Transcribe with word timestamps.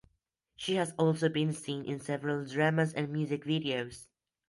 She 0.55 0.77
has 0.77 0.95
also 0.97 1.29
been 1.29 1.53
seen 1.53 1.85
in 1.85 1.99
several 1.99 2.43
dramas 2.43 2.91
and 2.91 3.11
music 3.13 3.45
videos. 3.45 4.07